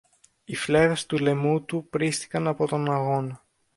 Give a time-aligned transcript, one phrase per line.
[0.43, 3.43] οι φλέβες του λαιμού του πρήστηκαν από τον αγώνα.